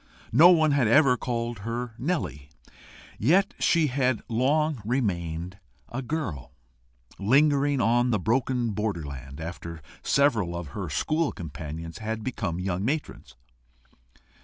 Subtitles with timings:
[0.31, 2.49] No one had ever called her NELLY;
[3.19, 6.53] yet she had long remained a girl,
[7.19, 13.35] lingering on the broken borderland after several of her school companions had become young matrons.